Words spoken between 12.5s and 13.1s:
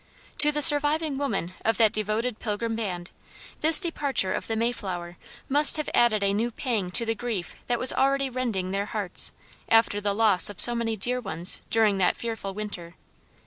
winter.